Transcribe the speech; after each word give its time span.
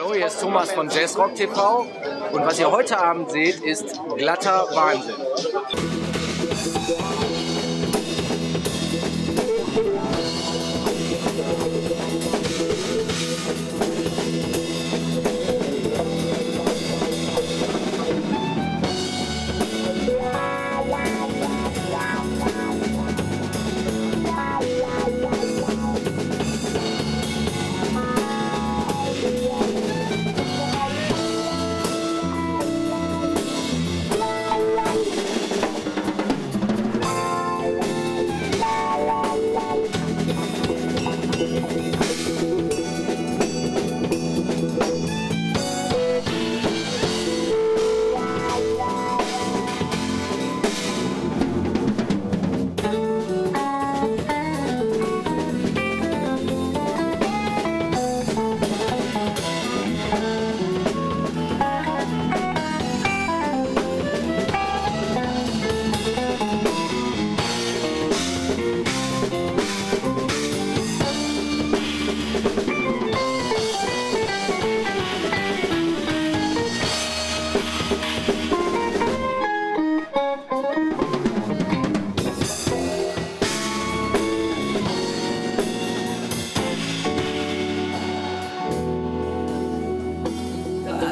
Hallo, 0.00 0.14
hier 0.14 0.26
ist 0.26 0.40
Thomas 0.40 0.70
von 0.70 0.88
Jazzrock 0.88 1.34
TV 1.34 1.84
und 2.30 2.46
was 2.46 2.60
ihr 2.60 2.70
heute 2.70 3.00
Abend 3.00 3.32
seht, 3.32 3.60
ist 3.60 3.98
glatter 4.16 4.68
Wahnsinn. 4.72 5.97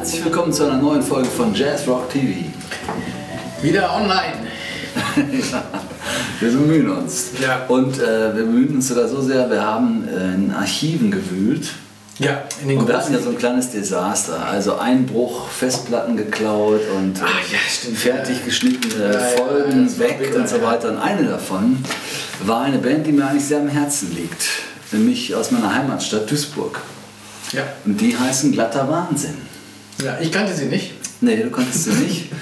Herzlich 0.07 0.25
willkommen 0.25 0.53
zu 0.53 0.63
einer 0.63 0.77
neuen 0.81 1.03
Folge 1.03 1.29
von 1.29 1.53
Jazz 1.53 1.89
Rock 1.89 2.09
TV. 2.11 2.45
Wieder 3.61 3.93
online. 3.93 4.37
ja, 5.17 5.65
wir 6.41 6.51
bemühen 6.53 6.89
uns. 6.91 7.33
Ja. 7.43 7.65
Und 7.67 7.99
äh, 7.99 8.37
wir 8.37 8.45
bemühen 8.45 8.77
uns 8.77 8.87
sogar 8.87 9.09
so 9.09 9.21
sehr, 9.21 9.51
wir 9.51 9.61
haben 9.61 10.07
äh, 10.07 10.35
in 10.35 10.55
Archiven 10.55 11.11
gewühlt. 11.11 11.71
Ja, 12.21 12.45
in 12.63 12.69
den 12.69 12.79
Und 12.79 12.87
wir 12.87 12.97
hatten 12.97 13.15
ja 13.15 13.19
so 13.19 13.31
ein 13.31 13.37
kleines 13.37 13.73
Desaster. 13.73 14.47
Also 14.47 14.77
Einbruch, 14.77 15.49
Festplatten 15.49 16.17
geklaut 16.17 16.83
und 16.97 17.19
äh, 17.19 17.23
Ach 17.25 17.53
ja, 17.53 17.59
stimmt. 17.69 17.99
fertig 17.99 18.45
geschnittene 18.45 19.07
Ja, 19.07 19.13
ja, 19.13 19.19
Folgen 19.19 19.91
war 19.91 19.99
weg 19.99 20.19
bitter, 20.21 20.39
und 20.39 20.49
so 20.49 20.59
ja. 20.59 20.63
weiter. 20.63 20.91
Und 20.91 20.99
eine 20.99 21.25
davon 21.25 21.85
war 22.45 22.61
eine 22.61 22.79
Band, 22.79 23.09
die 23.09 23.11
mir 23.11 23.27
eigentlich 23.27 23.47
sehr 23.47 23.59
am 23.59 23.67
Herzen 23.69 24.15
liegt. 24.15 24.47
Nämlich 24.93 25.35
aus 25.35 25.51
meiner 25.51 25.75
Heimatstadt 25.75 26.31
Duisburg. 26.31 26.81
ja. 27.51 27.65
Und 27.85 28.01
die 28.01 28.17
heißen 28.17 28.53
Glatter 28.53 28.89
Wahnsinn. 28.89 29.56
Ja, 30.03 30.19
ich 30.21 30.31
kannte 30.33 30.55
sie 30.55 30.67
nicht. 30.67 30.93
Nee, 31.21 31.37
du 31.43 31.51
konntest 31.51 31.85
sie 31.85 31.91
nicht. 31.93 32.31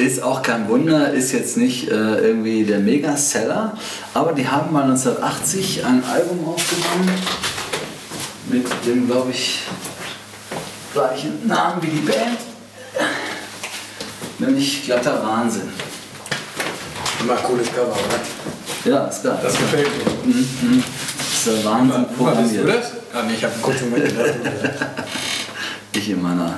ist 0.00 0.22
auch 0.22 0.42
kein 0.42 0.68
Wunder, 0.68 1.12
ist 1.12 1.32
jetzt 1.32 1.56
nicht 1.56 1.88
äh, 1.88 1.92
irgendwie 1.92 2.64
der 2.64 2.78
Mega-Seller, 2.78 3.76
aber 4.14 4.32
die 4.32 4.46
haben 4.48 4.72
mal 4.72 4.82
1980 4.84 5.84
ein 5.84 6.02
Album 6.04 6.48
aufgenommen 6.48 7.10
mit 8.48 8.66
dem, 8.86 9.06
glaube 9.06 9.30
ich, 9.30 9.62
gleichen 10.92 11.46
Namen 11.46 11.82
wie 11.82 11.88
die 11.88 12.00
Band, 12.00 12.38
nämlich 14.38 14.84
Glatter 14.84 15.22
Wahnsinn. 15.24 15.68
Immer 17.20 17.36
cooles 17.36 17.68
Cover, 17.68 17.92
oder? 17.92 18.90
Ja, 18.90 19.04
ist 19.04 19.22
geil. 19.22 19.38
Das 19.42 19.52
gefällt 19.56 19.88
mir. 19.98 20.32
Mhm. 20.32 20.82
ist 21.20 21.46
der 21.46 21.64
Wahnsinn 21.64 21.88
mal, 21.88 21.98
bist 21.98 22.10
du 22.10 22.24
programmiert. 22.24 22.68
das? 22.68 22.92
Ah, 23.12 23.22
nee, 23.26 23.34
ich 23.34 23.44
habe 23.44 23.52
einen 23.52 23.62
kurzen 23.62 23.90
Moment 23.90 24.08
gedacht. 24.08 24.34
Ich 26.10 26.16
in 26.16 26.22
meiner, 26.22 26.54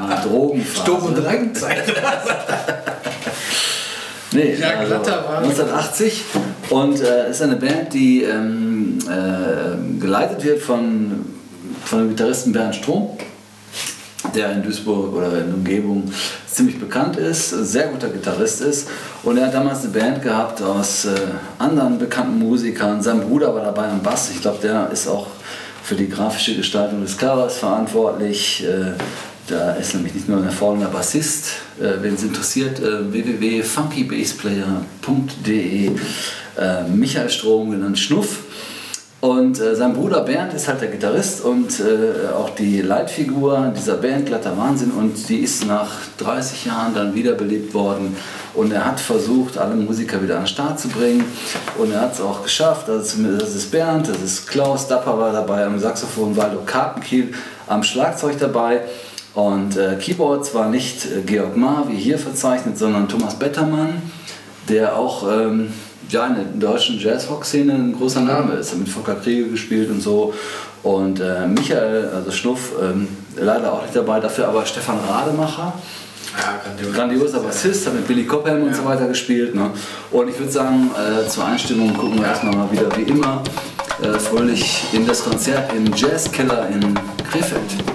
meiner 0.00 0.20
Drogenphase. 0.22 0.80
Sturm- 0.82 1.02
und 1.04 1.14
Drangzeit. 1.16 1.82
Nee, 4.32 4.56
Ja, 4.60 4.70
also 4.80 4.94
glatter 4.96 5.24
war- 5.28 5.38
1980 5.38 6.24
und 6.70 7.00
äh, 7.00 7.30
ist 7.30 7.40
eine 7.42 7.56
Band, 7.56 7.92
die 7.94 8.22
ähm, 8.24 8.98
äh, 9.08 10.00
geleitet 10.00 10.44
wird 10.44 10.60
von, 10.60 11.24
von 11.84 11.98
dem 12.00 12.08
Gitarristen 12.10 12.52
Bernd 12.52 12.74
Strom, 12.74 13.10
der 14.34 14.50
in 14.52 14.62
Duisburg 14.64 15.14
oder 15.14 15.28
in 15.38 15.46
der 15.46 15.54
Umgebung 15.54 16.10
ziemlich 16.50 16.80
bekannt 16.80 17.16
ist, 17.16 17.52
ein 17.52 17.64
sehr 17.64 17.86
guter 17.88 18.08
Gitarrist 18.08 18.60
ist 18.60 18.88
und 19.22 19.38
er 19.38 19.46
hat 19.46 19.54
damals 19.54 19.82
eine 19.82 19.90
Band 19.90 20.22
gehabt 20.22 20.60
aus 20.62 21.04
äh, 21.04 21.10
anderen 21.60 21.98
bekannten 21.98 22.40
Musikern. 22.40 23.00
Sein 23.02 23.20
Bruder 23.20 23.54
war 23.54 23.62
dabei 23.62 23.88
am 23.88 24.02
Bass, 24.02 24.30
ich 24.34 24.40
glaube, 24.42 24.58
der 24.62 24.90
ist 24.92 25.06
auch 25.06 25.28
für 25.84 25.94
die 25.94 26.08
grafische 26.08 26.56
Gestaltung 26.56 27.02
des 27.02 27.16
Covers 27.18 27.58
verantwortlich. 27.58 28.64
Äh, 28.64 28.94
da 29.46 29.72
ist 29.72 29.94
nämlich 29.94 30.14
nicht 30.14 30.30
nur 30.30 30.38
ein 30.38 30.44
hervorragender 30.44 30.88
Bassist, 30.88 31.56
äh, 31.78 31.96
wen 32.00 32.14
es 32.14 32.22
interessiert, 32.22 32.80
äh, 32.80 33.12
www.funkybasslayer.de, 33.12 35.86
äh, 35.86 35.90
Michael 36.88 37.28
Strom, 37.28 37.70
genannt 37.70 37.98
Schnuff. 37.98 38.38
Und 39.20 39.56
sein 39.56 39.92
Bruder 39.94 40.20
Bernd 40.20 40.52
ist 40.52 40.68
halt 40.68 40.82
der 40.82 40.88
Gitarrist 40.88 41.42
und 41.42 41.82
auch 42.38 42.50
die 42.50 42.82
Leitfigur 42.82 43.72
dieser 43.74 43.94
Band 43.94 44.26
Glatter 44.26 44.54
Wahnsinn 44.58 44.90
und 44.90 45.30
die 45.30 45.38
ist 45.38 45.66
nach 45.66 45.90
30 46.18 46.66
Jahren 46.66 46.94
dann 46.94 47.14
wiederbelebt 47.14 47.72
worden 47.72 48.14
und 48.54 48.72
er 48.72 48.84
hat 48.84 49.00
versucht, 49.00 49.58
alle 49.58 49.74
Musiker 49.74 50.22
wieder 50.22 50.36
an 50.36 50.42
den 50.42 50.48
Start 50.48 50.78
zu 50.78 50.88
bringen 50.88 51.24
und 51.78 51.92
er 51.92 52.02
hat 52.02 52.14
es 52.14 52.20
auch 52.20 52.42
geschafft. 52.42 52.88
Also 52.88 53.22
das 53.38 53.54
ist 53.54 53.70
Bernd, 53.70 54.08
das 54.08 54.20
ist 54.22 54.46
Klaus 54.46 54.88
Dapper 54.88 55.18
war 55.18 55.32
dabei 55.32 55.64
am 55.64 55.78
Saxophon, 55.78 56.36
Waldo 56.36 56.60
Kartenkiel 56.64 57.34
am 57.66 57.82
Schlagzeug 57.82 58.38
dabei 58.38 58.82
und 59.34 59.76
äh, 59.76 59.96
Keyboards 59.96 60.54
war 60.54 60.68
nicht 60.68 61.06
äh, 61.06 61.22
Georg 61.22 61.56
Maar 61.56 61.88
wie 61.88 61.96
hier 61.96 62.18
verzeichnet, 62.18 62.78
sondern 62.78 63.08
Thomas 63.08 63.36
Bettermann, 63.36 64.00
der 64.68 64.96
auch 64.96 65.28
ähm, 65.28 65.72
ja, 66.08 66.26
in 66.26 66.34
der 66.34 66.70
deutschen 66.70 66.98
Jazz-Rock-Szene 66.98 67.72
ein 67.72 67.96
großer 67.96 68.20
Name 68.20 68.54
ist. 68.54 68.70
Hat 68.72 68.78
mit 68.78 68.88
Volker 68.88 69.16
Kriege 69.16 69.48
gespielt 69.48 69.90
und 69.90 70.00
so. 70.00 70.32
Und 70.82 71.18
äh, 71.18 71.46
Michael, 71.46 72.10
also 72.14 72.30
Schnuff, 72.30 72.72
ähm, 72.80 73.08
leider 73.36 73.72
auch 73.72 73.82
nicht 73.82 73.96
dabei, 73.96 74.20
dafür 74.20 74.48
aber 74.48 74.64
Stefan 74.66 74.98
Rademacher. 75.08 75.72
Ja, 76.38 76.60
grandios. 76.62 76.94
Grandioser 76.94 77.40
Bassist, 77.40 77.86
hat 77.86 77.94
mit 77.94 78.06
Billy 78.06 78.24
Cobham 78.24 78.62
und 78.62 78.74
so 78.74 78.84
weiter 78.84 79.06
gespielt. 79.06 79.54
Ne? 79.54 79.70
Und 80.10 80.28
ich 80.28 80.38
würde 80.38 80.50
sagen, 80.50 80.90
äh, 80.94 81.28
zur 81.28 81.44
Einstimmung 81.46 81.94
gucken 81.94 82.18
wir 82.18 82.26
erstmal 82.26 82.56
mal 82.56 82.70
wieder 82.70 82.94
wie 82.96 83.02
immer 83.02 83.42
äh, 84.02 84.18
fröhlich 84.18 84.84
in 84.92 85.06
das 85.06 85.22
Konzert 85.24 85.72
im 85.72 85.92
Jazzkeller 85.94 86.68
in 86.68 86.98
Krefeld. 87.30 87.93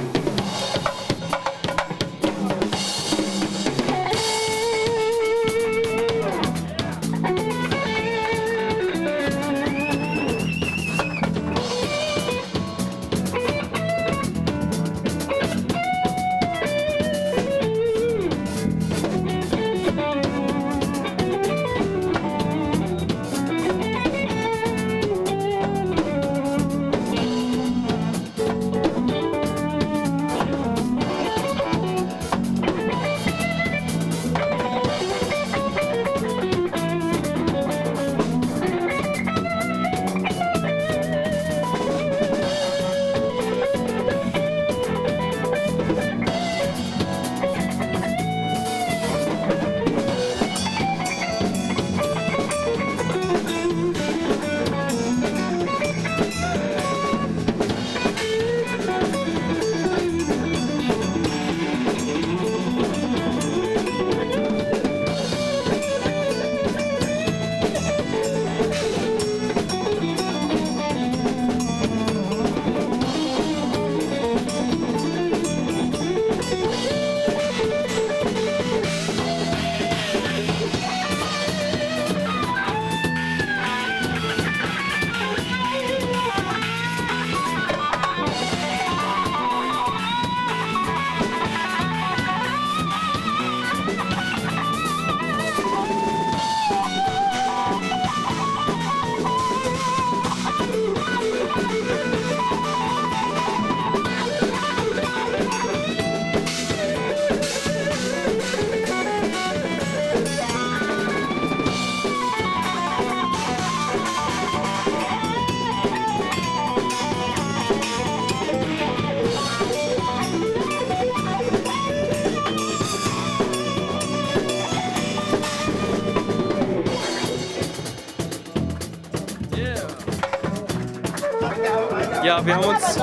Wir 132.44 132.56
haben 132.56 132.66
uns 132.66 132.98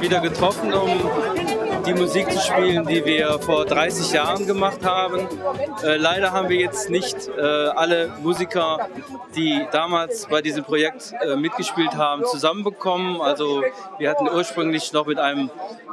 wieder 0.00 0.20
getroffen, 0.20 0.72
um 0.72 1.10
die 1.86 1.94
Musik 1.94 2.30
zu 2.30 2.38
spielen, 2.40 2.86
die 2.86 3.04
wir 3.04 3.38
vor 3.40 3.64
30 3.64 4.12
Jahren 4.12 4.46
gemacht 4.46 4.84
haben. 4.84 5.26
Äh, 5.82 5.96
leider 5.96 6.32
haben 6.32 6.48
wir 6.48 6.56
jetzt 6.56 6.88
nicht 6.88 7.28
äh, 7.28 7.40
alle 7.40 8.12
Musiker, 8.22 8.88
die 9.34 9.66
damals 9.72 10.26
bei 10.26 10.40
diesem 10.40 10.64
Projekt 10.64 11.14
äh, 11.20 11.36
mitgespielt 11.36 11.96
haben, 11.96 12.24
zusammenbekommen. 12.24 13.20
Also 13.20 13.62
wir 13.98 14.10
hatten 14.10 14.28
ursprünglich 14.28 14.92
noch 14.92 15.06
mit 15.06 15.18
einem 15.18 15.50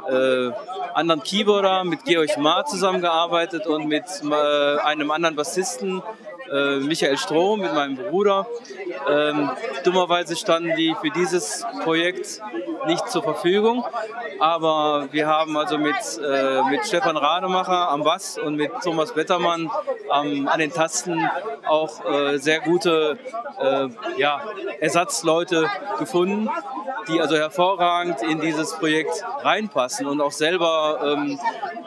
äh, 0.08 0.50
anderen 0.94 1.22
Keyboarder, 1.22 1.84
mit 1.84 2.04
Georg 2.04 2.36
Maar 2.38 2.64
zusammengearbeitet 2.66 3.66
und 3.66 3.88
mit 3.88 4.04
äh, 4.22 4.78
einem 4.80 5.10
anderen 5.10 5.36
Bassisten, 5.36 6.02
äh, 6.54 6.78
Michael 6.78 7.18
Stroh, 7.18 7.56
mit 7.56 7.74
meinem 7.74 7.96
Bruder. 7.96 8.46
Ähm, 9.10 9.50
dummerweise 9.82 10.36
standen 10.36 10.74
die 10.76 10.94
für 11.00 11.10
dieses 11.10 11.66
Projekt 11.82 12.40
nicht 12.86 13.08
zur 13.08 13.22
Verfügung, 13.22 13.84
aber 14.38 15.08
wir 15.10 15.26
haben 15.26 15.56
also 15.56 15.78
mit, 15.78 15.96
äh, 16.22 16.62
mit 16.70 16.86
Stefan 16.86 17.16
Rademacher 17.16 17.88
am 17.88 18.04
Bass 18.04 18.38
und 18.38 18.56
mit 18.56 18.70
Thomas 18.82 19.12
Bettermann 19.12 19.70
am, 20.10 20.48
an 20.48 20.58
den 20.58 20.70
Tasten 20.70 21.28
auch 21.66 22.04
äh, 22.04 22.38
sehr 22.38 22.60
gute 22.60 23.18
äh, 23.58 23.88
ja, 24.16 24.42
Ersatzleute 24.80 25.68
gefunden, 25.98 26.48
die 27.08 27.20
also 27.20 27.36
hervorragend 27.36 28.22
in 28.22 28.40
dieses 28.40 28.74
Projekt 28.74 29.24
reinpassen 29.42 30.06
und 30.06 30.20
auch 30.20 30.32
selber 30.32 31.16
ähm, 31.16 31.38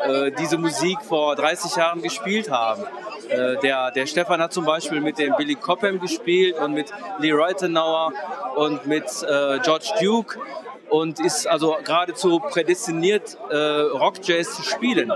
äh, 0.03 0.31
diese 0.31 0.57
Musik 0.57 1.01
vor 1.01 1.35
30 1.35 1.75
Jahren 1.75 2.01
gespielt 2.01 2.51
haben. 2.51 2.83
Äh, 3.29 3.57
der, 3.57 3.91
der 3.91 4.05
Stefan 4.05 4.41
hat 4.41 4.53
zum 4.53 4.65
Beispiel 4.65 5.01
mit 5.01 5.17
dem 5.19 5.35
Billy 5.35 5.55
Cobham 5.55 5.99
gespielt 5.99 6.57
und 6.59 6.73
mit 6.73 6.91
Lee 7.19 7.31
Reutenauer 7.31 8.13
und 8.55 8.85
mit 8.85 9.03
äh, 9.03 9.59
George 9.59 9.89
Duke 10.01 10.39
und 10.89 11.19
ist 11.19 11.47
also 11.47 11.77
geradezu 11.83 12.39
prädestiniert, 12.39 13.37
äh, 13.49 13.55
Rock-Jazz 13.55 14.55
zu 14.55 14.63
spielen. 14.63 15.11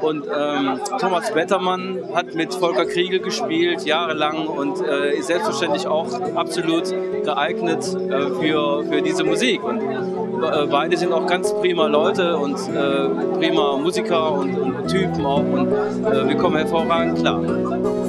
Und 0.00 0.26
ähm, 0.26 0.80
Thomas 0.98 1.32
Bettermann 1.32 1.98
hat 2.14 2.34
mit 2.34 2.54
Volker 2.54 2.86
Kriegel 2.86 3.20
gespielt, 3.20 3.84
jahrelang, 3.84 4.46
und 4.46 4.80
äh, 4.80 5.16
ist 5.16 5.26
selbstverständlich 5.26 5.86
auch 5.86 6.08
absolut 6.34 6.84
geeignet 7.24 7.84
äh, 7.84 8.30
für, 8.40 8.84
für 8.84 9.02
diese 9.02 9.24
Musik. 9.24 9.62
Und 9.62 9.80
äh, 9.80 10.66
beide 10.70 10.96
sind 10.96 11.12
auch 11.12 11.26
ganz 11.26 11.52
prima 11.54 11.86
Leute 11.86 12.36
und 12.36 12.56
äh, 12.68 13.38
prima 13.38 13.76
Musiker 13.76 14.32
und, 14.32 14.58
und, 14.58 14.88
Typen 14.88 15.24
auch. 15.24 15.38
Und 15.38 15.68
äh, 15.70 16.28
wir 16.28 16.36
kommen 16.36 16.56
hervorragend 16.56 17.18
klar. 17.18 18.01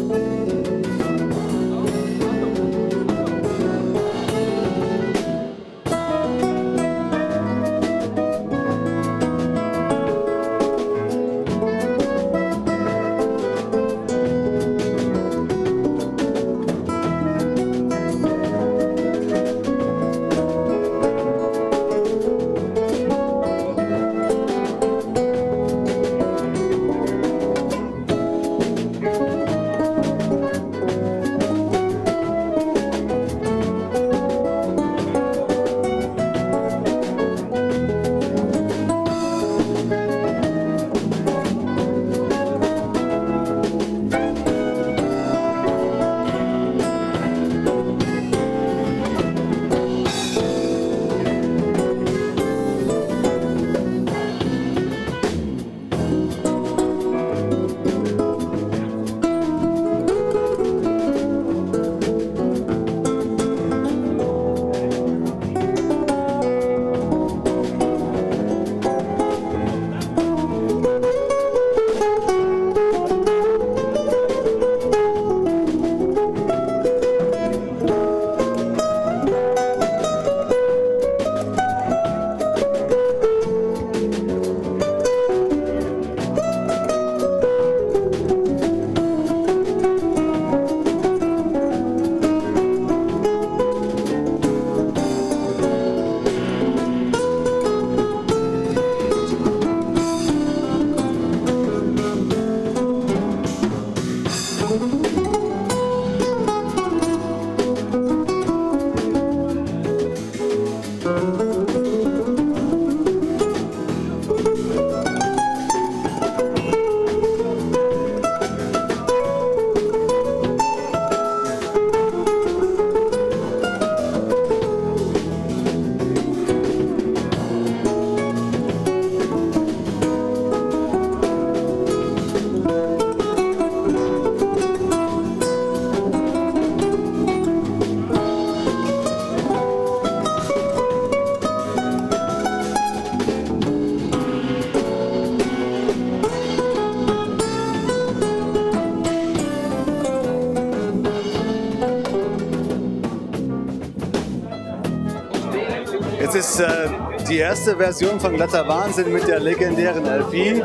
Die 157.34 157.40
erste 157.40 157.76
Version 157.76 158.20
von 158.20 158.36
Glatter 158.36 158.68
Wahnsinn 158.68 159.12
mit 159.12 159.28
der 159.28 159.40
legendären 159.40 160.06
LP, 160.06 160.62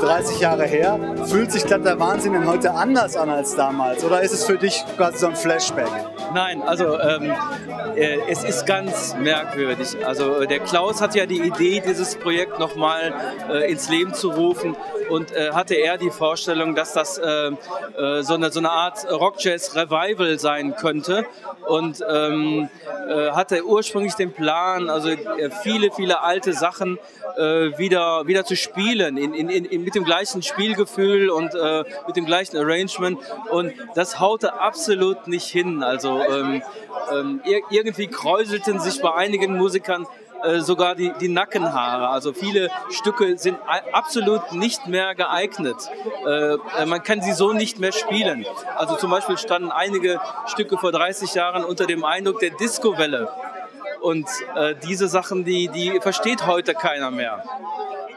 30 0.00 0.40
Jahre 0.40 0.64
her. 0.64 0.98
Fühlt 1.26 1.52
sich 1.52 1.64
Glatter 1.64 2.00
Wahnsinn 2.00 2.32
denn 2.32 2.48
heute 2.48 2.74
anders 2.74 3.16
an 3.16 3.30
als 3.30 3.54
damals? 3.54 4.02
Oder 4.02 4.20
ist 4.20 4.32
es 4.32 4.44
für 4.44 4.58
dich 4.58 4.84
quasi 4.96 5.18
so 5.18 5.28
ein 5.28 5.36
Flashback? 5.36 6.09
Nein, 6.32 6.62
also 6.62 6.98
ähm, 6.98 7.32
äh, 7.96 8.18
es 8.28 8.44
ist 8.44 8.66
ganz 8.66 9.14
merkwürdig. 9.16 9.96
Also 10.04 10.40
äh, 10.40 10.46
der 10.46 10.60
Klaus 10.60 11.00
hat 11.00 11.14
ja 11.14 11.26
die 11.26 11.40
Idee, 11.40 11.82
dieses 11.84 12.16
Projekt 12.16 12.58
nochmal 12.58 13.12
äh, 13.50 13.70
ins 13.70 13.88
Leben 13.88 14.14
zu 14.14 14.30
rufen 14.30 14.76
und 15.08 15.32
äh, 15.32 15.50
hatte 15.52 15.74
er 15.74 15.98
die 15.98 16.10
Vorstellung, 16.10 16.74
dass 16.74 16.92
das 16.92 17.18
äh, 17.18 17.48
äh, 17.48 18.22
so, 18.22 18.34
eine, 18.34 18.52
so 18.52 18.60
eine 18.60 18.70
Art 18.70 19.10
Rock-Jazz-Revival 19.10 20.38
sein 20.38 20.76
könnte 20.76 21.26
und 21.66 22.02
ähm, 22.08 22.68
äh, 23.08 23.30
hatte 23.30 23.64
ursprünglich 23.64 24.14
den 24.14 24.32
Plan, 24.32 24.88
also 24.88 25.10
viele, 25.62 25.90
viele 25.90 26.22
alte 26.22 26.52
Sachen 26.52 26.98
wieder, 27.36 28.26
wieder 28.26 28.44
zu 28.44 28.56
spielen, 28.56 29.16
in, 29.16 29.32
in, 29.34 29.48
in, 29.48 29.84
mit 29.84 29.94
dem 29.94 30.04
gleichen 30.04 30.42
Spielgefühl 30.42 31.30
und 31.30 31.54
mit 32.06 32.16
dem 32.16 32.26
gleichen 32.26 32.56
Arrangement. 32.56 33.18
Und 33.50 33.72
das 33.94 34.18
haute 34.18 34.54
absolut 34.60 35.28
nicht 35.28 35.46
hin. 35.46 35.84
Also 35.84 36.19
ähm, 36.28 36.62
ähm, 37.12 37.40
irgendwie 37.70 38.06
kräuselten 38.08 38.80
sich 38.80 39.00
bei 39.00 39.14
einigen 39.14 39.56
Musikern 39.56 40.06
äh, 40.42 40.60
sogar 40.60 40.94
die, 40.94 41.12
die 41.20 41.28
Nackenhaare. 41.28 42.08
Also 42.08 42.32
viele 42.32 42.70
Stücke 42.90 43.36
sind 43.36 43.58
absolut 43.92 44.52
nicht 44.52 44.86
mehr 44.86 45.14
geeignet. 45.14 45.76
Äh, 46.26 46.54
äh, 46.54 46.86
man 46.86 47.02
kann 47.02 47.20
sie 47.20 47.32
so 47.32 47.52
nicht 47.52 47.78
mehr 47.78 47.92
spielen. 47.92 48.46
Also 48.76 48.96
zum 48.96 49.10
Beispiel 49.10 49.36
standen 49.36 49.70
einige 49.70 50.20
Stücke 50.46 50.78
vor 50.78 50.92
30 50.92 51.34
Jahren 51.34 51.64
unter 51.64 51.86
dem 51.86 52.04
Eindruck 52.04 52.40
der 52.40 52.50
Disco-Welle 52.50 53.28
Und 54.00 54.26
äh, 54.54 54.74
diese 54.82 55.08
Sachen, 55.08 55.44
die, 55.44 55.68
die 55.68 56.00
versteht 56.00 56.46
heute 56.46 56.72
keiner 56.72 57.10
mehr. 57.10 57.44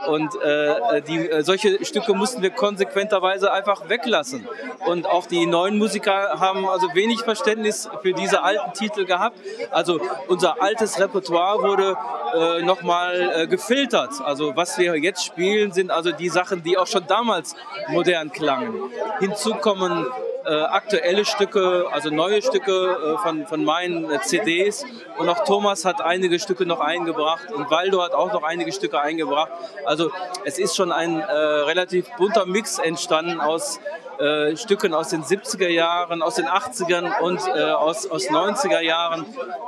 Und 0.07 0.29
äh, 0.41 1.01
die, 1.01 1.29
äh, 1.29 1.43
solche 1.43 1.83
Stücke 1.85 2.13
mussten 2.13 2.41
wir 2.41 2.49
konsequenterweise 2.49 3.51
einfach 3.51 3.89
weglassen. 3.89 4.47
Und 4.85 5.07
auch 5.07 5.25
die 5.25 5.45
neuen 5.45 5.77
Musiker 5.77 6.39
haben 6.39 6.67
also 6.67 6.87
wenig 6.93 7.21
Verständnis 7.21 7.89
für 8.01 8.13
diese 8.13 8.43
alten 8.43 8.73
Titel 8.73 9.05
gehabt. 9.05 9.37
Also 9.71 9.99
unser 10.27 10.61
altes 10.61 10.99
Repertoire 10.99 11.61
wurde 11.61 11.97
äh, 12.33 12.61
nochmal 12.63 13.31
äh, 13.35 13.47
gefiltert. 13.47 14.11
Also 14.23 14.55
was 14.55 14.77
wir 14.77 14.95
jetzt 14.97 15.25
spielen, 15.25 15.71
sind 15.71 15.91
also 15.91 16.11
die 16.11 16.29
Sachen, 16.29 16.63
die 16.63 16.77
auch 16.77 16.87
schon 16.87 17.05
damals 17.07 17.55
modern 17.89 18.31
klangen. 18.31 18.73
Hinzu 19.19 19.55
kommen 19.55 20.05
äh, 20.45 20.53
aktuelle 20.53 21.25
Stücke, 21.25 21.85
also 21.91 22.09
neue 22.09 22.41
Stücke 22.41 22.71
äh, 22.71 23.17
von, 23.23 23.47
von 23.47 23.63
meinen 23.63 24.09
äh, 24.11 24.19
CDs. 24.21 24.85
Und 25.17 25.29
auch 25.29 25.43
Thomas 25.43 25.85
hat 25.85 26.01
einige 26.01 26.39
Stücke 26.39 26.65
noch 26.65 26.79
eingebracht 26.79 27.51
und 27.51 27.69
Waldo 27.69 28.01
hat 28.01 28.13
auch 28.13 28.33
noch 28.33 28.43
einige 28.43 28.71
Stücke 28.71 28.99
eingebracht. 28.99 29.51
Also 29.85 30.11
es 30.45 30.59
ist 30.59 30.75
schon 30.75 30.91
ein 30.91 31.19
äh, 31.19 31.23
relativ 31.23 32.09
bunter 32.17 32.45
Mix 32.45 32.79
entstanden 32.79 33.39
aus 33.39 33.79
äh, 34.19 34.55
Stücken 34.57 34.93
aus 34.93 35.09
den 35.09 35.23
70er 35.23 35.69
Jahren, 35.69 36.21
aus 36.21 36.35
den 36.35 36.45
80ern 36.45 37.19
und 37.19 37.41
äh, 37.47 37.71
aus, 37.71 38.05
aus 38.07 38.29
90er 38.29 38.81
Jahren. 38.81 39.25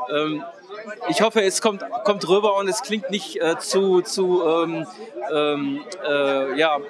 Ähm, 0.10 0.44
ich 1.10 1.22
hoffe, 1.22 1.42
es 1.42 1.62
kommt, 1.62 1.84
kommt 2.04 2.28
rüber 2.28 2.56
und 2.58 2.68
es 2.68 2.82
klingt 2.82 3.10
nicht 3.10 3.42
äh, 3.42 3.58
zu, 3.58 4.02
zu 4.02 4.44
ähm, 4.46 4.88
ähm, 5.34 5.82
äh, 6.08 6.60
ja, 6.60 6.78
äh, 6.78 6.82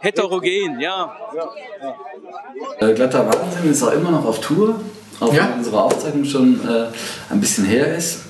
heterogen. 0.00 0.80
Ja. 0.80 1.16
Äh, 2.80 2.92
Glatter 2.94 3.26
Wahnsinn 3.26 3.70
ist 3.70 3.82
auch 3.82 3.92
immer 3.92 4.10
noch 4.10 4.24
auf 4.24 4.40
Tour, 4.40 4.80
auch 5.20 5.32
Ja. 5.32 5.48
wenn 5.48 5.58
unsere 5.58 5.82
Aufzeichnung 5.82 6.24
schon 6.24 6.60
äh, 6.68 6.86
ein 7.30 7.40
bisschen 7.40 7.64
her 7.64 7.96
ist. 7.96 8.20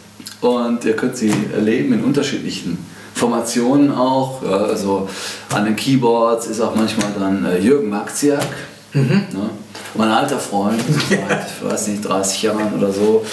Und 0.40 0.84
ihr 0.84 0.94
könnt 0.96 1.16
sie 1.16 1.32
erleben 1.54 1.94
in 1.94 2.04
unterschiedlichen 2.04 2.84
Formationen 3.14 3.92
auch. 3.92 4.42
Ja, 4.42 4.56
also 4.56 5.08
an 5.54 5.64
den 5.64 5.76
Keyboards 5.76 6.46
ist 6.48 6.60
auch 6.60 6.74
manchmal 6.74 7.12
dann 7.18 7.44
äh, 7.46 7.58
Jürgen 7.58 7.88
Marziak. 8.94 9.34
Ne? 9.34 9.50
Mein 9.96 10.10
alter 10.10 10.38
Freund, 10.38 10.80
seit, 11.08 11.20
ich 11.62 11.70
weiß 11.70 11.88
nicht, 11.88 12.08
30 12.08 12.42
Jahren 12.42 12.74
oder 12.76 12.92
so. 12.92 13.24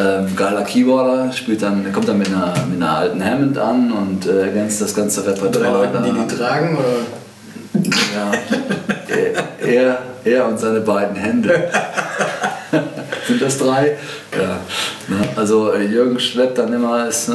Ähm, 0.00 0.34
geiler 0.34 0.62
Keyboarder, 0.62 1.32
spielt 1.32 1.62
dann, 1.62 1.92
kommt 1.92 2.08
dann 2.08 2.18
mit 2.18 2.28
einer, 2.28 2.54
mit 2.68 2.82
einer 2.82 2.96
alten 2.96 3.24
Hammond 3.24 3.58
an 3.58 3.92
und 3.92 4.26
äh, 4.26 4.42
ergänzt 4.42 4.80
das 4.80 4.94
ganze 4.94 5.22
Drei 5.22 5.30
Repertoire. 5.30 5.86
Leuten, 5.92 6.04
die 6.04 6.20
die 6.20 6.36
tragen 6.36 6.76
oder? 6.76 7.82
Ja. 8.14 8.32
Er, 9.08 9.68
er, 9.68 9.98
er 10.24 10.46
und 10.46 10.58
seine 10.58 10.80
beiden 10.80 11.16
Hände. 11.16 11.70
Sind 13.26 13.42
das 13.42 13.58
drei? 13.58 13.96
Ja. 14.32 14.58
Ne, 15.08 15.28
Also 15.36 15.74
Jürgen 15.74 16.18
schleppt 16.18 16.58
dann 16.58 16.72
immer, 16.72 17.06
ist, 17.08 17.28
äh, 17.28 17.34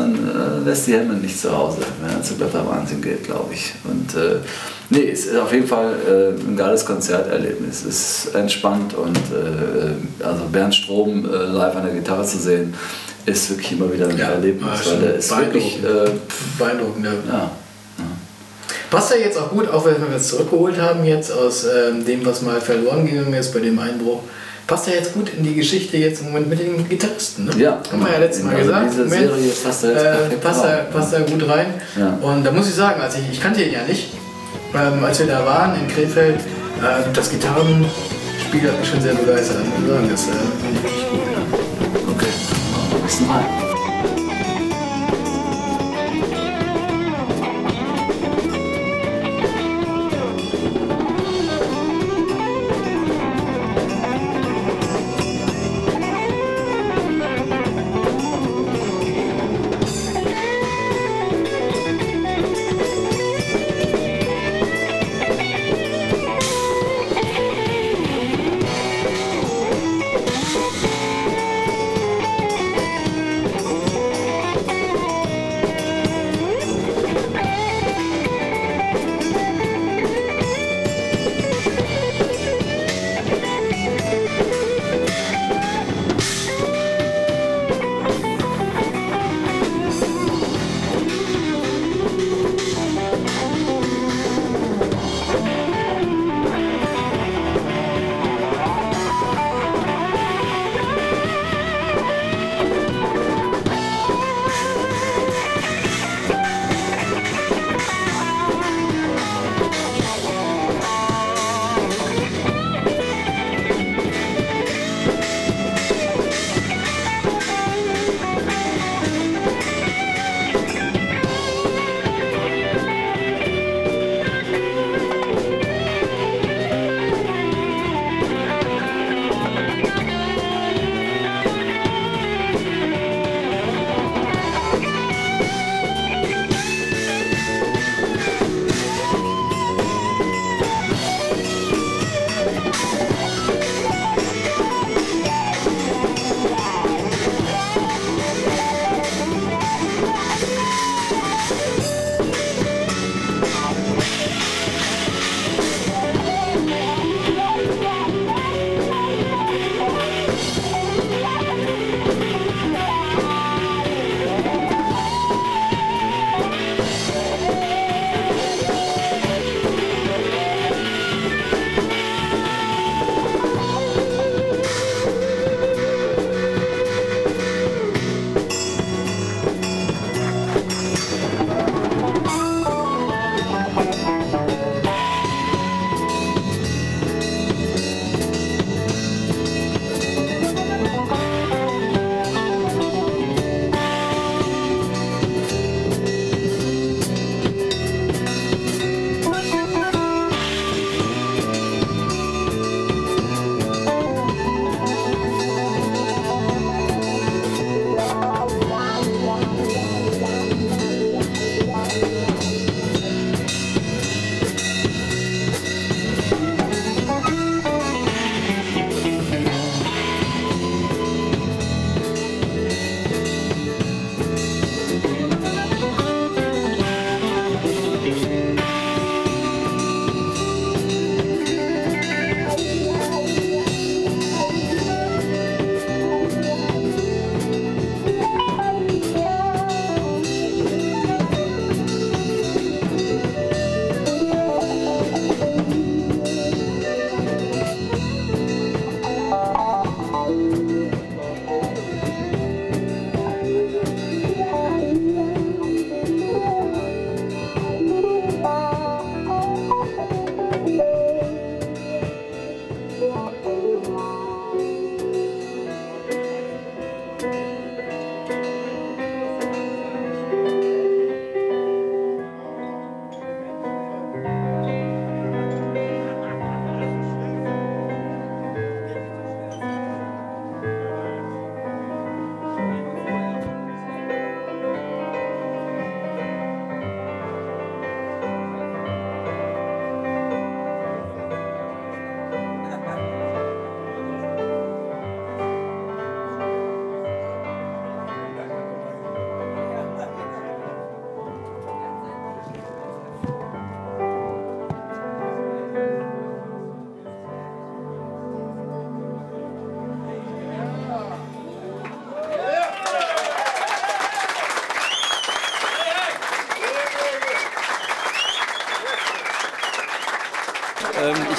lässt 0.65 0.87
die 0.87 0.93
Hände 0.93 1.15
nicht 1.15 1.39
zu 1.39 1.55
Hause, 1.55 1.79
wenn 2.01 2.15
er 2.15 2.21
zu 2.21 2.35
Glatter 2.35 2.67
Wahnsinn 2.67 3.01
geht, 3.01 3.23
glaube 3.23 3.53
ich. 3.53 3.73
Und 3.83 4.15
äh, 4.15 4.37
nee, 4.93 5.09
es 5.11 5.25
ist 5.25 5.35
auf 5.35 5.51
jeden 5.51 5.67
Fall 5.67 5.93
äh, 6.07 6.39
ein 6.39 6.55
geiles 6.55 6.85
Konzerterlebnis. 6.85 7.83
Es 7.85 8.25
ist 8.25 8.35
entspannt 8.35 8.93
und 8.93 9.17
äh, 9.17 10.23
also 10.25 10.45
Bernd 10.51 10.75
Strom 10.75 11.25
äh, 11.25 11.37
live 11.45 11.75
an 11.75 11.85
der 11.85 11.93
Gitarre 11.95 12.25
zu 12.25 12.37
sehen, 12.37 12.73
ist 13.25 13.49
wirklich 13.49 13.73
immer 13.73 13.91
wieder 13.91 14.07
ein 14.07 14.17
Ja, 14.17 14.31
Erlebnis, 14.31 14.69
ah, 14.71 14.89
weil 14.91 14.99
der 14.99 15.15
ist 15.15 15.37
wirklich, 15.37 15.83
äh, 15.83 16.09
Beeindruckend. 16.57 17.05
Ja. 17.05 17.13
ja, 17.33 17.51
Passt 18.89 19.11
ja 19.11 19.17
jetzt 19.17 19.37
auch 19.37 19.49
gut, 19.49 19.67
auch 19.69 19.85
wenn 19.85 19.99
wir 19.99 20.15
es 20.15 20.27
zurückgeholt 20.27 20.79
haben 20.79 21.03
jetzt 21.03 21.31
aus 21.31 21.65
ähm, 21.65 22.05
dem, 22.05 22.25
was 22.25 22.41
mal 22.41 22.61
verloren 22.61 23.05
gegangen 23.07 23.33
ist 23.33 23.53
bei 23.53 23.59
dem 23.59 23.79
Einbruch. 23.79 24.21
Passt 24.67 24.87
ja 24.87 24.93
jetzt 24.93 25.13
gut 25.13 25.29
in 25.35 25.43
die 25.43 25.55
Geschichte 25.55 25.97
jetzt 25.97 26.21
im 26.21 26.27
Moment 26.27 26.49
mit 26.49 26.59
den 26.59 26.87
Gitarristen. 26.87 27.45
Ne? 27.45 27.51
Ja. 27.57 27.81
Haben 27.91 28.05
wir 28.05 28.13
ja 28.13 28.19
letztes 28.19 28.43
Mal 28.45 28.55
Also 28.55 28.67
gesagt. 28.67 28.91
diese 28.91 29.03
Moment, 29.03 29.29
Serie 29.29 29.51
passt 29.63 29.83
da 29.83 29.87
jetzt 29.91 30.03
äh, 30.05 30.37
passt, 30.37 30.63
da, 30.63 30.77
passt 30.91 31.13
da 31.13 31.19
gut 31.19 31.49
rein. 31.49 31.73
Ja. 31.99 32.17
Und 32.21 32.45
da 32.45 32.51
muss 32.51 32.67
ich 32.69 32.75
sagen, 32.75 33.01
als 33.01 33.15
ich, 33.15 33.23
ich 33.31 33.41
kannte 33.41 33.61
ihn 33.63 33.73
ja 33.73 33.83
nicht, 33.87 34.11
ähm, 34.75 35.03
als 35.03 35.19
wir 35.19 35.27
da 35.27 35.45
waren 35.45 35.75
in 35.79 35.87
Krefeld, 35.87 36.39
äh, 36.39 37.13
das 37.13 37.29
Gitarrenspiel 37.29 38.69
hat 38.69 38.79
mich 38.79 38.89
schon 38.89 39.01
sehr 39.01 39.13
begeistert. 39.13 39.57
Ich 39.63 39.79
muss 39.79 39.89
sagen, 39.89 40.09
das 40.09 40.27
äh, 40.27 40.31
fand 40.31 40.77
ich 40.77 40.83
wirklich 40.83 41.09
gut. 41.09 42.15
okay. 42.15 42.27
Bis 43.03 43.19
mal. 43.21 43.72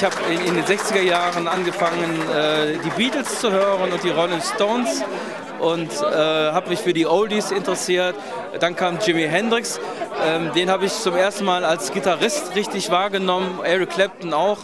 Ich 0.04 0.10
habe 0.10 0.34
in, 0.34 0.54
den 0.54 0.64
60er 0.64 1.00
Jahren 1.00 1.48
angefangen, 1.48 2.20
äh, 2.30 2.76
die 2.84 2.90
Beatles 2.90 3.40
zu 3.40 3.50
hören 3.50 3.90
und 3.90 4.04
die 4.04 4.10
Rolling 4.10 4.42
Stones 4.42 5.02
und 5.60 5.90
äh, 5.90 6.52
habe 6.52 6.68
mich 6.68 6.80
für 6.80 6.92
die 6.92 7.06
Oldies 7.06 7.50
interessiert. 7.50 8.14
Dann 8.60 8.76
kam 8.76 8.98
Jimi 8.98 9.22
Hendrix, 9.22 9.80
ähm, 10.22 10.52
den 10.54 10.70
habe 10.70 10.84
ich 10.84 10.92
zum 10.92 11.16
ersten 11.16 11.46
Mal 11.46 11.64
als 11.64 11.90
Gitarrist 11.90 12.54
richtig 12.54 12.90
wahrgenommen, 12.90 13.60
Eric 13.64 13.90
Clapton 13.90 14.34
auch 14.34 14.58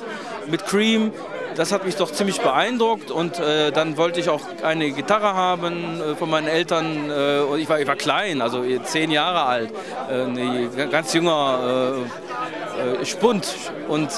mit 0.46 0.66
Cream. 0.66 1.10
Das 1.54 1.72
hat 1.72 1.86
mich 1.86 1.96
doch 1.96 2.12
ziemlich 2.12 2.40
beeindruckt 2.42 3.10
und 3.10 3.38
äh, 3.38 3.72
dann 3.72 3.96
wollte 3.96 4.20
ich 4.20 4.28
auch 4.28 4.42
eine 4.62 4.90
Gitarre 4.90 5.34
haben 5.34 6.02
äh, 6.02 6.16
von 6.16 6.28
meinen 6.28 6.48
Eltern. 6.48 7.10
Äh, 7.10 7.56
ich, 7.56 7.68
war, 7.68 7.80
ich 7.80 7.88
war 7.88 7.96
klein, 7.96 8.42
also 8.42 8.62
zehn 8.84 9.10
Jahre 9.10 9.44
alt, 9.44 9.72
ein 10.10 10.36
äh, 10.36 10.86
ganz 10.90 11.14
junger 11.14 11.94
äh, 13.00 13.04
Spund 13.06 13.46
und 13.88 14.10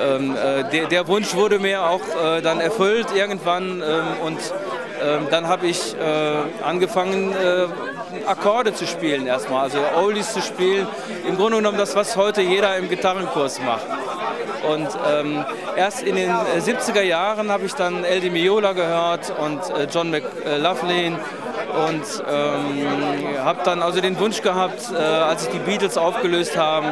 ähm, 0.00 0.36
ähm, 0.42 0.64
der, 0.72 0.86
der, 0.86 1.08
Wunsch 1.08 1.34
wurde 1.34 1.58
mir 1.58 1.82
auch 1.82 2.00
dann 2.42 2.60
erfüllt 2.60 3.08
irgendwann 3.14 3.82
ähm, 3.82 4.06
und 4.24 4.38
ähm, 5.02 5.28
dann 5.30 5.48
habe 5.48 5.66
ich 5.66 5.94
äh, 5.94 6.62
angefangen, 6.62 7.32
äh, 7.32 7.66
Akkorde 8.26 8.74
zu 8.74 8.86
spielen 8.86 9.26
erstmal, 9.26 9.62
also 9.62 9.78
Oldies 9.96 10.32
zu 10.32 10.42
spielen. 10.42 10.86
Im 11.26 11.36
Grunde 11.36 11.58
genommen 11.58 11.78
das, 11.78 11.96
was 11.96 12.16
heute 12.16 12.42
jeder 12.42 12.76
im 12.76 12.88
Gitarrenkurs 12.88 13.60
macht. 13.60 13.86
Und 14.68 14.88
ähm, 15.10 15.44
erst 15.76 16.02
in 16.02 16.16
den 16.16 16.30
70er 16.30 17.02
Jahren 17.02 17.50
habe 17.50 17.64
ich 17.64 17.74
dann 17.74 18.04
El 18.04 18.20
Di 18.20 18.30
Miola 18.30 18.72
gehört 18.72 19.32
und 19.38 19.60
äh, 19.70 19.86
John 19.90 20.10
McLaughlin 20.10 21.18
und 21.70 22.02
ähm, 22.28 23.44
habe 23.44 23.60
dann 23.64 23.82
also 23.82 24.00
den 24.00 24.18
Wunsch 24.18 24.42
gehabt, 24.42 24.90
äh, 24.92 24.96
als 24.96 25.44
sich 25.44 25.52
die 25.52 25.58
Beatles 25.58 25.96
aufgelöst 25.96 26.56
haben, 26.56 26.86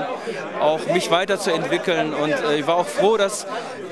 auch 0.60 0.78
mich 0.92 1.10
weiterzuentwickeln 1.10 2.14
und 2.14 2.30
äh, 2.30 2.58
ich 2.58 2.66
war 2.66 2.76
auch 2.76 2.86
froh, 2.86 3.16
dass 3.16 3.46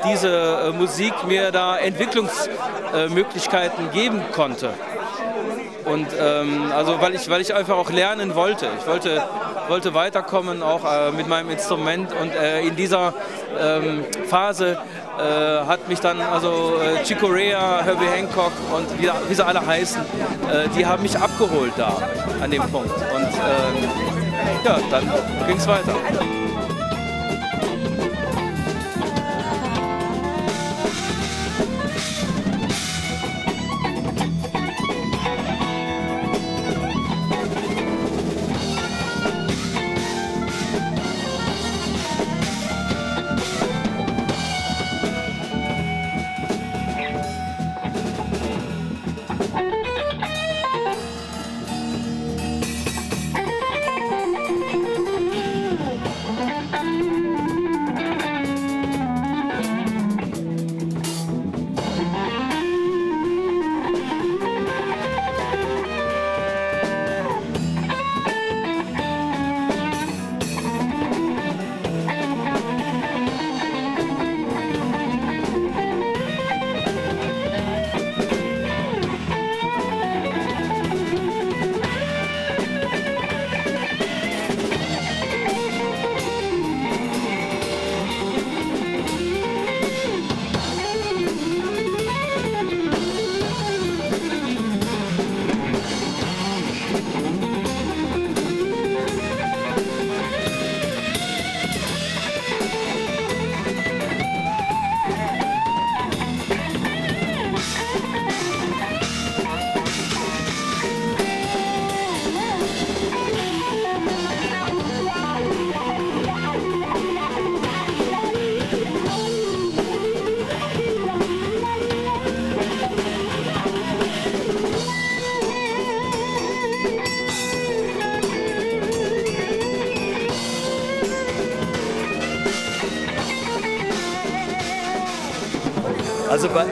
diese 0.05 0.69
äh, 0.69 0.71
Musik 0.71 1.13
mir 1.27 1.51
da 1.53 1.77
Entwicklungsmöglichkeiten 1.77 3.91
geben 3.93 4.23
konnte. 4.33 4.71
Und 5.85 6.09
ähm, 6.19 6.73
also 6.75 7.01
weil 7.01 7.15
ich, 7.15 7.31
weil 7.31 7.41
ich 7.41 7.55
einfach 7.55 7.77
auch 7.77 7.91
lernen 7.91 8.35
wollte. 8.35 8.67
Ich 8.81 8.89
wollte, 8.89 9.23
wollte 9.69 9.95
weiterkommen 9.95 10.63
auch 10.63 10.85
äh, 10.85 11.11
mit 11.13 11.29
meinem 11.29 11.51
Instrument 11.51 12.13
und 12.13 12.35
äh, 12.35 12.61
in 12.63 12.77
dieser 12.77 13.13
ähm, 13.59 14.05
Phase 14.29 14.79
äh, 15.19 15.67
hat 15.67 15.89
mich 15.89 16.01
dann, 16.01 16.21
also 16.21 16.75
äh, 16.81 17.03
Chico 17.05 17.27
Rea, 17.27 17.83
Herbie 17.83 18.07
Hancock 18.07 18.53
und 18.75 19.01
wie, 19.01 19.11
wie 19.29 19.35
sie 19.35 19.45
alle 19.45 19.65
heißen, 19.65 20.01
äh, 20.03 20.69
die 20.77 20.85
haben 20.85 21.03
mich 21.03 21.17
abgeholt 21.19 21.73
da 21.77 21.97
an 22.43 22.51
dem 22.51 22.63
Punkt. 22.63 22.95
Und 22.95 23.23
ähm, 23.23 23.91
ja, 24.65 24.79
dann 24.91 25.11
ging 25.47 25.57
es 25.57 25.67
weiter. 25.67 25.95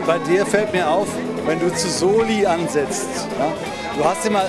Bei, 0.06 0.18
dir 0.18 0.44
fällt 0.46 0.72
mir 0.72 0.88
auf, 0.88 1.08
wenn 1.46 1.60
du 1.60 1.72
zu 1.74 1.88
Soli 1.88 2.46
ansetzt, 2.46 3.08
ja, 3.38 3.52
du 3.96 4.04
hast 4.04 4.26
immer, 4.26 4.44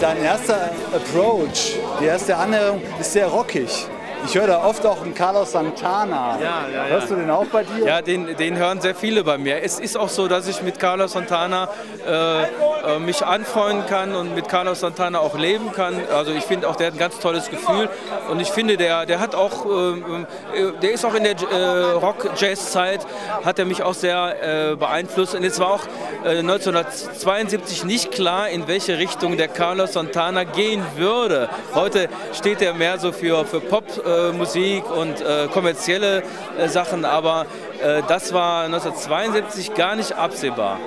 dein 0.00 0.22
erster 0.22 0.70
Approach, 0.92 1.76
die 2.00 2.06
erste 2.06 2.36
Annäherung 2.36 2.80
ist 3.00 3.12
sehr 3.12 3.26
rockig. 3.26 3.86
Ich 4.26 4.34
höre 4.34 4.46
da 4.46 4.64
oft 4.64 4.86
auch 4.86 5.02
einen 5.02 5.14
Carlos 5.14 5.52
Santana. 5.52 6.38
Ja, 6.40 6.64
ja. 6.72 6.84
Hörst 6.86 7.10
du 7.10 7.14
den 7.14 7.30
auch 7.30 7.44
bei 7.46 7.62
dir? 7.62 7.86
Ja, 7.86 8.02
den, 8.02 8.36
den 8.36 8.56
hören 8.56 8.80
sehr 8.80 8.94
viele 8.94 9.22
bei 9.22 9.36
mir. 9.36 9.62
Es 9.62 9.78
ist 9.78 9.96
auch 9.96 10.08
so, 10.08 10.28
dass 10.28 10.48
ich 10.48 10.62
mit 10.62 10.78
Carlos 10.78 11.12
Santana 11.12 11.68
äh, 12.06 12.42
äh, 12.42 12.98
mich 12.98 13.24
anfreunden 13.24 13.86
kann 13.86 14.14
und 14.14 14.34
mit 14.34 14.48
Carlos 14.48 14.80
Santana 14.80 15.18
auch 15.18 15.38
leben 15.38 15.72
kann. 15.72 16.00
Also 16.14 16.32
ich 16.32 16.44
finde 16.44 16.68
auch, 16.68 16.76
der 16.76 16.88
hat 16.88 16.94
ein 16.94 16.98
ganz 16.98 17.18
tolles 17.18 17.50
Gefühl 17.50 17.88
und 18.30 18.40
ich 18.40 18.50
finde, 18.50 18.76
der, 18.76 19.04
der 19.06 19.20
hat 19.20 19.34
auch, 19.34 19.66
äh, 19.66 20.58
äh 20.58 20.72
der 20.82 20.92
ist 20.92 21.04
auch 21.04 21.14
in 21.14 21.24
der 21.24 21.36
äh, 21.36 21.92
Rock-Jazz-Zeit, 21.92 23.06
hat 23.44 23.58
er 23.58 23.64
mich 23.64 23.82
auch 23.82 23.94
sehr 23.94 24.76
beeinflusst. 24.78 25.34
Und 25.34 25.44
es 25.44 25.58
war 25.60 25.72
auch 25.72 25.82
1972 26.24 27.84
nicht 27.84 28.10
klar, 28.12 28.48
in 28.48 28.66
welche 28.66 28.98
Richtung 28.98 29.36
der 29.36 29.48
Carlos 29.48 29.92
Santana 29.92 30.44
gehen 30.44 30.82
würde. 30.96 31.48
Heute 31.74 32.08
steht 32.32 32.62
er 32.62 32.74
mehr 32.74 32.98
so 32.98 33.12
für, 33.12 33.44
für 33.44 33.60
Pop- 33.60 34.04
äh, 34.14 34.32
Musik 34.32 34.84
und 34.90 35.20
äh, 35.20 35.48
kommerzielle 35.52 36.22
äh, 36.58 36.68
Sachen, 36.68 37.04
aber 37.04 37.46
äh, 37.82 38.02
das 38.08 38.32
war 38.32 38.64
1972 38.64 39.74
gar 39.74 39.96
nicht 39.96 40.12
absehbar. 40.12 40.78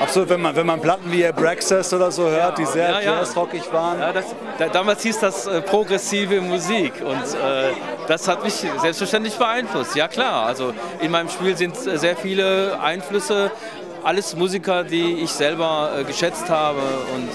Absolut, 0.00 0.30
wenn 0.30 0.40
man, 0.40 0.56
wenn 0.56 0.66
man 0.66 0.80
Platten 0.80 1.12
wie 1.12 1.22
Braxis 1.32 1.92
oder 1.94 2.10
so 2.10 2.28
hört, 2.28 2.58
die 2.58 2.64
sehr 2.64 2.90
ja, 2.90 3.00
ja. 3.00 3.18
jazzrockig 3.18 3.72
waren. 3.72 4.00
Ja, 4.00 4.12
das, 4.12 4.24
da, 4.58 4.68
damals 4.68 5.02
hieß 5.02 5.20
das 5.20 5.46
äh, 5.46 5.60
progressive 5.60 6.40
Musik 6.40 6.94
und 7.04 7.22
das 8.08 8.26
hat 8.26 8.42
mich 8.42 8.54
selbstverständlich 8.80 9.34
beeinflusst. 9.34 9.94
Ja 9.94 10.08
klar, 10.08 10.46
also 10.46 10.74
in 11.00 11.10
meinem 11.10 11.28
Spiel 11.28 11.56
sind 11.56 11.76
sehr 11.76 12.16
viele 12.16 12.80
Einflüsse, 12.80 13.52
alles 14.02 14.34
Musiker, 14.34 14.82
die 14.82 15.20
ich 15.20 15.30
selber 15.30 15.90
geschätzt 16.06 16.50
habe 16.50 16.80
und 17.14 17.28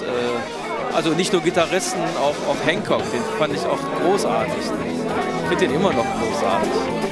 also 0.94 1.10
nicht 1.10 1.32
nur 1.32 1.42
Gitarristen, 1.42 2.00
auch, 2.18 2.34
auch 2.48 2.66
Hancock, 2.66 3.02
den 3.12 3.22
fand 3.38 3.54
ich 3.54 3.64
auch 3.64 3.78
großartig. 4.02 4.54
Ich 5.42 5.48
finde 5.48 5.66
den 5.66 5.74
immer 5.74 5.92
noch 5.92 6.04
großartig. 6.04 7.07